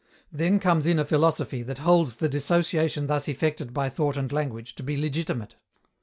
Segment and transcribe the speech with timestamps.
[0.31, 4.73] Then comes in a philosophy that holds the dissociation thus effected by thought and language
[4.77, 5.57] to be legitimate.